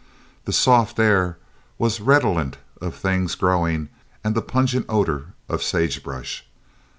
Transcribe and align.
The 0.45 0.51
soft 0.51 0.97
air 0.99 1.37
was 1.77 2.01
redolent 2.01 2.57
of 2.81 2.95
things 2.95 3.35
growing 3.35 3.89
and 4.23 4.33
the 4.33 4.41
pungent 4.41 4.87
odor 4.89 5.35
of 5.47 5.61
sagebrush. 5.61 6.43